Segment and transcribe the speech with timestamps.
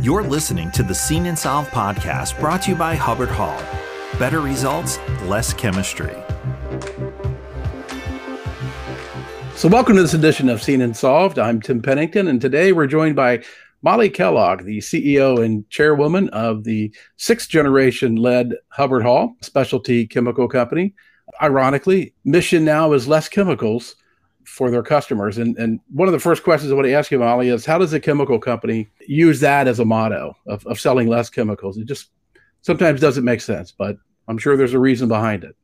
[0.00, 3.60] You're listening to the Seen and Solved podcast brought to you by Hubbard Hall.
[4.16, 6.14] Better results, less chemistry.
[9.56, 11.40] So, welcome to this edition of Seen and Solved.
[11.40, 13.42] I'm Tim Pennington, and today we're joined by
[13.82, 20.46] Molly Kellogg, the CEO and chairwoman of the sixth generation led Hubbard Hall specialty chemical
[20.46, 20.94] company.
[21.42, 23.96] Ironically, mission now is less chemicals
[24.48, 25.38] for their customers.
[25.38, 27.78] And, and one of the first questions I want to ask you, Molly, is how
[27.78, 31.76] does a chemical company use that as a motto of, of selling less chemicals?
[31.76, 32.10] It just
[32.62, 35.54] sometimes doesn't make sense, but I'm sure there's a reason behind it.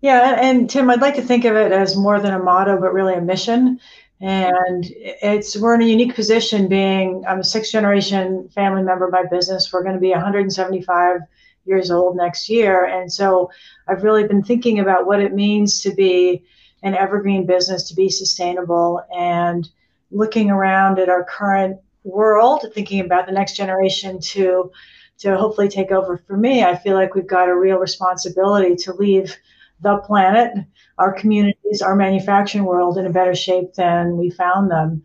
[0.00, 2.92] Yeah, and Tim, I'd like to think of it as more than a motto, but
[2.92, 3.80] really a mission.
[4.20, 9.24] And it's we're in a unique position being I'm a sixth generation family member by
[9.24, 9.72] business.
[9.72, 11.20] We're going to be 175
[11.64, 12.84] years old next year.
[12.84, 13.50] And so
[13.88, 16.44] I've really been thinking about what it means to be
[16.82, 19.68] an evergreen business, to be sustainable, and
[20.10, 24.70] looking around at our current world, thinking about the next generation to
[25.18, 26.62] to hopefully take over for me.
[26.62, 29.34] I feel like we've got a real responsibility to leave
[29.80, 30.52] the planet,
[30.98, 35.02] our communities, our manufacturing world in a better shape than we found them.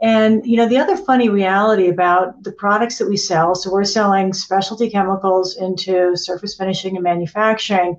[0.00, 3.84] And you know, the other funny reality about the products that we sell, so we're
[3.84, 7.98] selling specialty chemicals into surface finishing and manufacturing.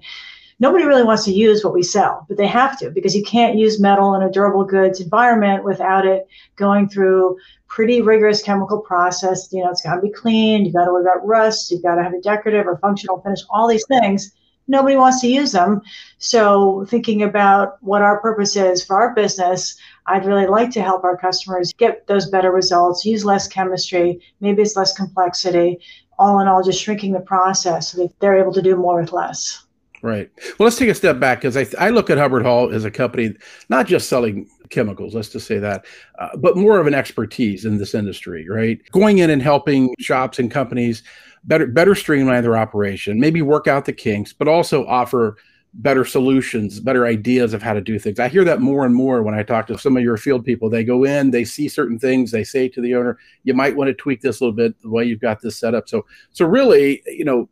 [0.62, 3.58] Nobody really wants to use what we sell, but they have to because you can't
[3.58, 9.48] use metal in a durable goods environment without it going through pretty rigorous chemical process.
[9.52, 10.66] You know, it's got to be clean.
[10.66, 11.72] You got to worry about rust.
[11.72, 13.40] You've got to have a decorative or functional finish.
[13.50, 14.34] All these things
[14.70, 15.82] nobody wants to use them.
[16.20, 21.04] So, thinking about what our purpose is for our business, I'd really like to help
[21.04, 25.80] our customers get those better results, use less chemistry, maybe it's less complexity.
[26.18, 29.14] All in all, just shrinking the process so that they're able to do more with
[29.14, 29.66] less.
[30.02, 30.30] Right.
[30.58, 32.92] Well, let's take a step back because I, I look at Hubbard Hall as a
[32.92, 33.36] company
[33.68, 35.86] not just selling chemicals, let's just say that,
[36.20, 38.80] uh, but more of an expertise in this industry, right?
[38.92, 41.04] Going in and helping shops and companies
[41.44, 45.38] better better streamline their operation, maybe work out the kinks, but also offer
[45.74, 48.20] better solutions, better ideas of how to do things.
[48.20, 50.70] I hear that more and more when I talk to some of your field people.
[50.70, 53.90] They go in, they see certain things, they say to the owner, "You might want
[53.90, 56.46] to tweak this a little bit the way you've got this set up." So, so
[56.46, 57.50] really, you know,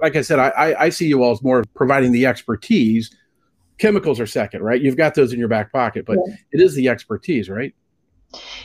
[0.00, 3.14] like I said, I I see you all as more providing the expertise.
[3.76, 4.80] Chemicals are second, right?
[4.80, 6.34] You've got those in your back pocket, but yeah.
[6.52, 7.74] it is the expertise, right?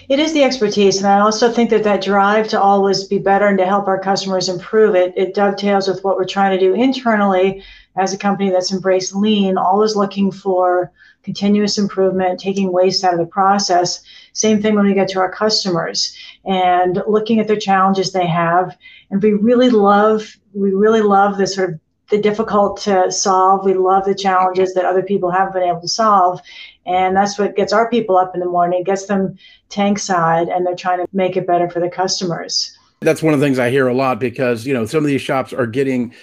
[0.10, 3.48] It is the expertise, and I also think that that drive to always be better
[3.48, 6.74] and to help our customers improve it, it dovetails with what we're trying to do
[6.74, 7.64] internally
[7.96, 10.92] as a company that's embraced lean, always looking for
[11.24, 14.04] continuous improvement, taking waste out of the process.
[14.34, 18.76] Same thing when we get to our customers and looking at their challenges they have.
[19.10, 23.66] And we really love, we really love this sort of the difficult to solve.
[23.66, 26.42] We love the challenges that other people haven't been able to solve.
[26.86, 29.38] And that's what gets our people up in the morning, gets them
[29.70, 32.78] tank side, and they're trying to make it better for the customers.
[33.00, 35.22] That's one of the things I hear a lot because, you know, some of these
[35.22, 36.14] shops are getting,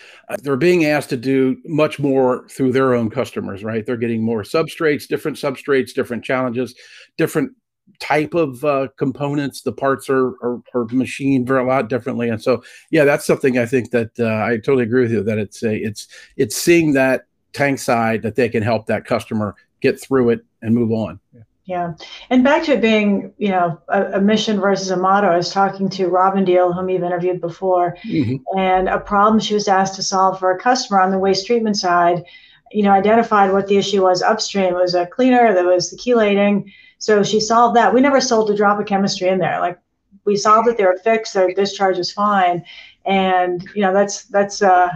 [0.43, 3.85] they're being asked to do much more through their own customers, right?
[3.85, 6.75] They're getting more substrates, different substrates, different challenges,
[7.17, 7.53] different
[7.99, 9.63] type of uh, components.
[9.63, 13.59] The parts are, are, are machined very a lot differently, and so yeah, that's something
[13.59, 16.93] I think that uh, I totally agree with you that it's a, it's it's seeing
[16.93, 21.19] that tank side that they can help that customer get through it and move on.
[21.35, 21.43] Yeah.
[21.71, 21.95] Yeah.
[22.31, 25.53] And back to it being, you know, a, a, mission versus a motto, I was
[25.53, 28.59] talking to Robin Deal, whom you've interviewed before, mm-hmm.
[28.59, 31.77] and a problem she was asked to solve for a customer on the waste treatment
[31.77, 32.25] side,
[32.73, 34.75] you know, identified what the issue was upstream.
[34.75, 36.73] It was a cleaner, that was the chelating.
[36.99, 37.95] So she solved that.
[37.95, 39.61] We never sold a drop of chemistry in there.
[39.61, 39.79] Like
[40.25, 42.65] we solved it, they were fixed, their discharge was fine.
[43.07, 44.89] And, you know, that's, that's, uh,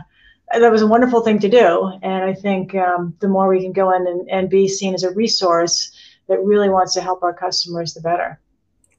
[0.53, 1.93] that was a wonderful thing to do.
[2.03, 5.05] And I think um, the more we can go in and, and be seen as
[5.05, 5.93] a resource
[6.29, 8.41] that really wants to help our customers, the better.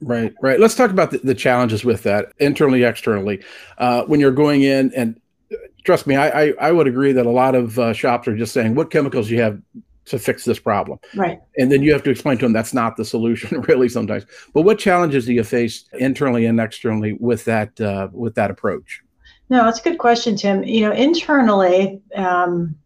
[0.00, 0.60] Right, right.
[0.60, 3.42] Let's talk about the, the challenges with that internally, externally.
[3.78, 5.20] Uh, when you're going in, and
[5.84, 8.52] trust me, I, I, I would agree that a lot of uh, shops are just
[8.52, 9.60] saying, "What chemicals you have
[10.06, 11.40] to fix this problem?" Right.
[11.56, 13.88] And then you have to explain to them that's not the solution, really.
[13.88, 18.50] Sometimes, but what challenges do you face internally and externally with that uh, with that
[18.50, 19.02] approach?
[19.48, 20.62] No, that's a good question, Tim.
[20.64, 22.76] You know, internally, um,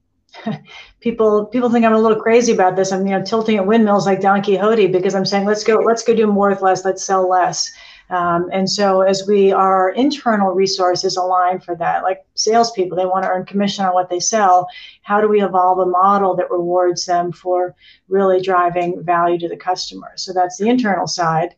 [1.01, 2.93] people people think I'm a little crazy about this.
[2.93, 6.03] I'm you know tilting at windmills like Don Quixote because I'm saying let's go let's
[6.03, 7.71] go do more with less, let's sell less.
[8.11, 13.23] Um, and so as we our internal resources align for that, like salespeople, they want
[13.23, 14.67] to earn commission on what they sell.
[15.03, 17.75] How do we evolve a model that rewards them for
[18.09, 20.13] really driving value to the customer?
[20.17, 21.55] So that's the internal side.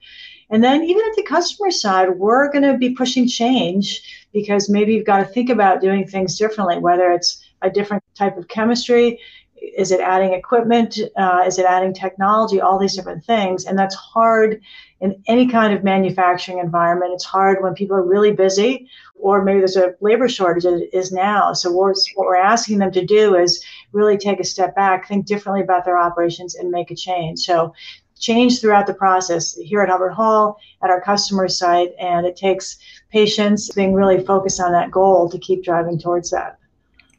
[0.51, 4.93] And then even at the customer side, we're going to be pushing change because maybe
[4.93, 9.19] you've got to think about doing things differently, whether it's a different type of chemistry,
[9.77, 10.99] Is it adding equipment?
[11.17, 12.61] Uh, is it adding technology?
[12.61, 13.65] All these different things.
[13.65, 14.61] And that's hard
[15.01, 17.13] in any kind of manufacturing environment.
[17.13, 21.13] It's hard when people are really busy or maybe there's a labor shortage as is
[21.13, 21.53] now.
[21.53, 25.63] So what we're asking them to do is really take a step back, think differently
[25.63, 27.39] about their operations and make a change.
[27.41, 27.73] So
[28.19, 32.79] change throughout the process here at Hubbard Hall, at our customer site, and it takes
[33.11, 36.59] patience being really focused on that goal to keep driving towards that.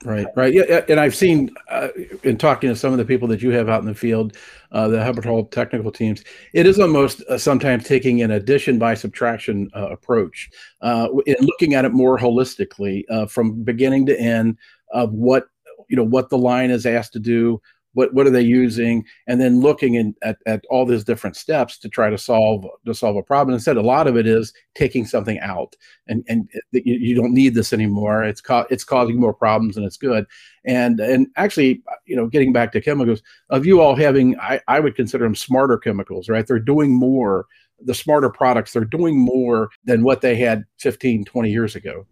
[0.05, 0.53] Right, right.
[0.53, 1.89] Yeah, and I've seen uh,
[2.23, 4.35] in talking to some of the people that you have out in the field,
[4.71, 6.23] uh, the Hubbard Hall technical teams,
[6.53, 10.49] it is almost uh, sometimes taking an addition by subtraction uh, approach
[10.81, 14.57] uh, in looking at it more holistically uh, from beginning to end
[14.91, 15.45] of what
[15.89, 17.61] you know what the line is asked to do,
[17.93, 19.05] what what are they using?
[19.27, 22.93] And then looking in, at, at all these different steps to try to solve to
[22.93, 23.53] solve a problem.
[23.53, 25.75] Instead a lot of it is taking something out.
[26.07, 28.23] And and you, you don't need this anymore.
[28.23, 30.25] It's co- it's causing more problems and it's good.
[30.65, 34.79] And and actually you know getting back to chemicals of you all having i i
[34.79, 36.45] would consider them smarter chemicals right?
[36.45, 37.45] They're doing more.
[37.85, 42.05] The smarter products they're doing more than what they had 15 20 years ago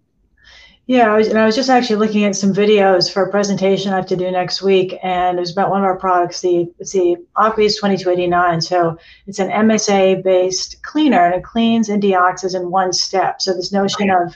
[0.91, 3.93] yeah, I was, and I was just actually looking at some videos for a presentation
[3.93, 6.69] I have to do next week, and it was about one of our products, the
[6.79, 8.59] it's the Aqueous 2289.
[8.59, 13.41] So it's an MSA-based cleaner, and it cleans and deoxes in one step.
[13.41, 14.35] So this notion of,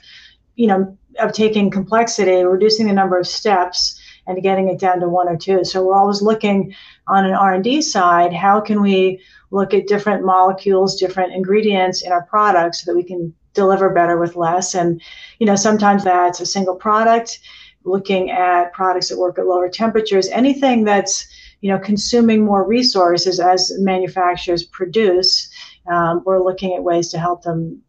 [0.56, 5.10] you know, of taking complexity, reducing the number of steps, and getting it down to
[5.10, 5.66] one or two.
[5.66, 6.74] So we're always looking
[7.06, 9.20] on an R&D side, how can we
[9.52, 14.20] look at different molecules, different ingredients in our products so that we can deliver better
[14.20, 14.76] with less.
[14.76, 15.02] And,
[15.40, 17.40] you know, sometimes that's a single product,
[17.84, 21.28] looking at products that work at lower temperatures, anything that's,
[21.62, 25.50] you know, consuming more resources as manufacturers produce.
[25.92, 27.82] Um, we're looking at ways to help them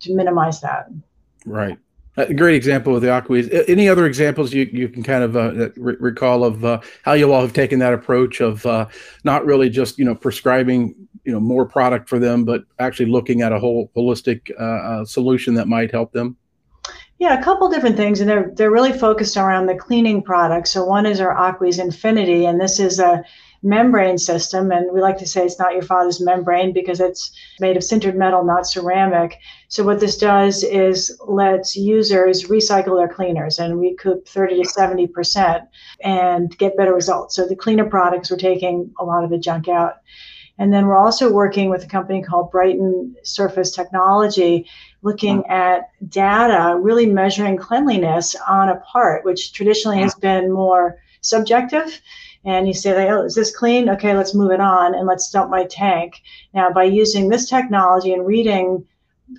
[0.00, 0.88] to minimize that.
[1.46, 1.78] Right.
[2.18, 3.48] A great example of the aqueous.
[3.68, 7.32] Any other examples you, you can kind of uh, re- recall of uh, how you
[7.32, 8.86] all have taken that approach of uh,
[9.24, 13.42] not really just you know prescribing you know more product for them, but actually looking
[13.42, 16.36] at a whole holistic uh, uh, solution that might help them?
[17.18, 20.70] Yeah, a couple different things, and they're they're really focused around the cleaning products.
[20.70, 23.24] So one is our Aqueous Infinity, and this is a
[23.62, 24.70] membrane system.
[24.72, 28.16] And we like to say it's not your father's membrane because it's made of sintered
[28.16, 29.38] metal, not ceramic.
[29.68, 35.66] So what this does is lets users recycle their cleaners and recoup 30 to 70%
[36.02, 37.36] and get better results.
[37.36, 39.94] So the cleaner products, we're taking a lot of the junk out.
[40.62, 44.68] And then we're also working with a company called Brighton Surface Technology,
[45.02, 45.50] looking hmm.
[45.50, 50.20] at data, really measuring cleanliness on a part, which traditionally has hmm.
[50.20, 52.00] been more subjective
[52.44, 53.88] and you say, oh, is this clean?
[53.88, 56.22] Okay, let's move it on and let's dump my tank.
[56.54, 58.86] Now, by using this technology and reading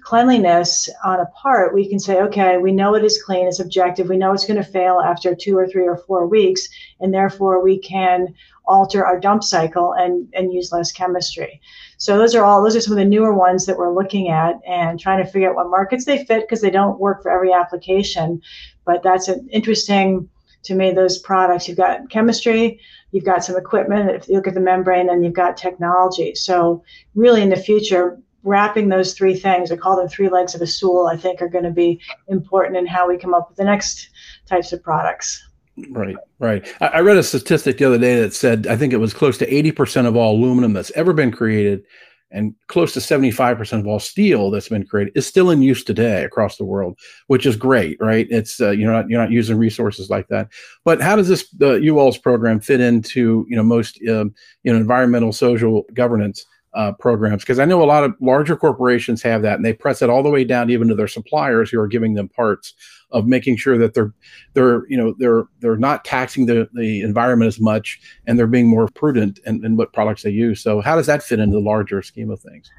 [0.01, 4.09] cleanliness on a part, we can say, okay, we know it is clean, it's objective,
[4.09, 6.67] we know it's going to fail after two or three or four weeks,
[6.99, 8.33] and therefore we can
[8.65, 11.61] alter our dump cycle and, and use less chemistry.
[11.97, 14.55] So those are all those are some of the newer ones that we're looking at
[14.67, 17.51] and trying to figure out what markets they fit because they don't work for every
[17.51, 18.41] application.
[18.85, 20.29] But that's an interesting
[20.63, 22.79] to me those products you've got chemistry
[23.11, 26.81] you've got some equipment if you look at the membrane and you've got technology so
[27.15, 30.67] really in the future wrapping those three things i call them three legs of a
[30.67, 33.63] stool i think are going to be important in how we come up with the
[33.63, 34.09] next
[34.47, 35.49] types of products.
[35.89, 36.67] Right, right.
[36.81, 39.39] I, I, read a statistic the other day that said I think it was close
[39.39, 41.83] to 80% of all aluminum that's ever been created
[42.29, 46.23] and close to 75% of all steel that's been created is still in use today
[46.23, 48.27] across the world which is great right?
[48.29, 50.49] It's uh, you're not you're not using resources like that.
[50.85, 54.77] But how does this the UALS program fit into you know most um, you know
[54.77, 59.55] environmental social governance uh, programs because I know a lot of larger corporations have that
[59.55, 62.15] and they press it all the way down even to their suppliers who are giving
[62.15, 62.73] them parts
[63.11, 64.11] of making sure that they're
[64.53, 68.67] they're you know they're they're not taxing the, the environment as much and they're being
[68.67, 70.61] more prudent in, in what products they use.
[70.61, 72.69] So how does that fit into the larger scheme of things?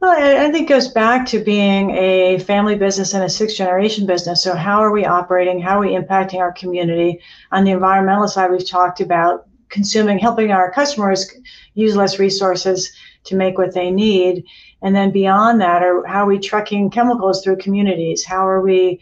[0.00, 4.04] Well, I think it goes back to being a family business and a sixth generation
[4.04, 4.42] business.
[4.42, 5.60] So how are we operating?
[5.60, 7.20] How are we impacting our community?
[7.52, 11.30] On the environmental side, we've talked about consuming, helping our customers
[11.74, 12.90] use less resources
[13.24, 14.44] to make what they need.
[14.80, 18.24] And then beyond that, are how are we trucking chemicals through communities?
[18.24, 19.00] How are we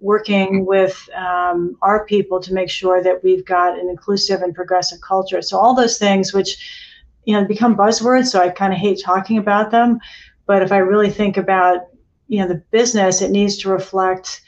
[0.00, 5.00] working with um, our people to make sure that we've got an inclusive and progressive
[5.00, 5.40] culture.
[5.40, 6.50] So all those things, which
[7.24, 9.98] you know become buzzwords, so I kind of hate talking about them.
[10.46, 11.86] But if I really think about
[12.28, 14.42] you know the business, it needs to reflect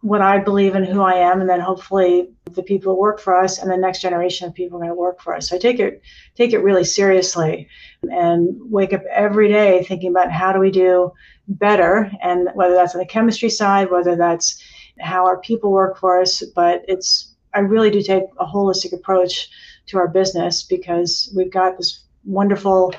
[0.00, 3.36] what I believe in, who I am, and then hopefully the people who work for
[3.36, 5.48] us and the next generation of people are going to work for us.
[5.48, 6.02] So I take it
[6.36, 7.68] take it really seriously
[8.02, 11.12] and wake up every day thinking about how do we do
[11.48, 14.62] better, and whether that's on the chemistry side, whether that's
[15.00, 19.48] how our people work for us, but it's I really do take a holistic approach
[19.86, 22.94] to our business because we've got this wonderful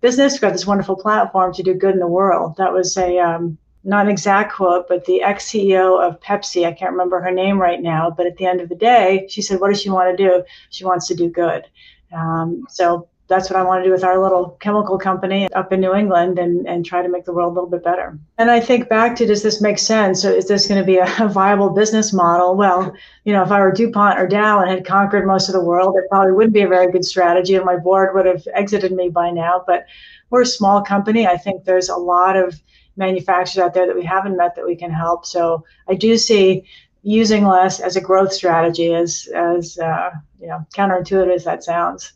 [0.00, 2.56] business, we've got this wonderful platform to do good in the world.
[2.58, 6.72] That was a um, not an exact quote, but the ex CEO of Pepsi, I
[6.72, 9.60] can't remember her name right now, but at the end of the day, she said,
[9.60, 10.44] What does she want to do?
[10.70, 11.64] She wants to do good.
[12.12, 15.80] Um, so that's what I want to do with our little chemical company up in
[15.80, 18.18] New England and, and try to make the world a little bit better.
[18.36, 20.20] And I think back to does this make sense?
[20.20, 22.56] So is this going to be a, a viable business model?
[22.56, 25.64] Well, you know, if I were DuPont or Dow and had conquered most of the
[25.64, 28.92] world, it probably wouldn't be a very good strategy and my board would have exited
[28.92, 29.64] me by now.
[29.66, 29.86] But
[30.30, 31.26] we're a small company.
[31.26, 32.60] I think there's a lot of
[32.96, 35.26] manufacturers out there that we haven't met that we can help.
[35.26, 36.64] So I do see
[37.02, 42.12] using less as a growth strategy as as uh, you know counterintuitive as that sounds.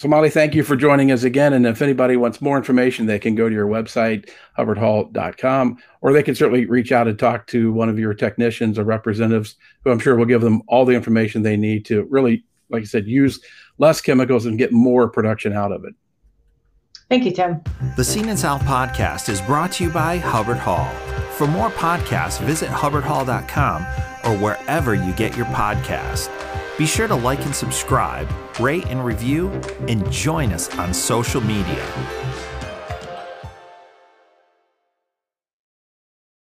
[0.00, 1.52] So, Molly, thank you for joining us again.
[1.52, 6.22] And if anybody wants more information, they can go to your website, hubbardhall.com, or they
[6.22, 9.98] can certainly reach out and talk to one of your technicians or representatives who I'm
[9.98, 13.40] sure will give them all the information they need to really, like I said, use
[13.76, 15.94] less chemicals and get more production out of it.
[17.08, 17.60] Thank you, Tim.
[17.96, 20.88] The Seen and Solved podcast is brought to you by Hubbard Hall.
[21.32, 23.82] For more podcasts, visit hubbardhall.com
[24.24, 26.30] or wherever you get your podcast.
[26.78, 28.28] Be sure to like and subscribe,
[28.60, 29.48] rate and review,
[29.88, 31.84] and join us on social media.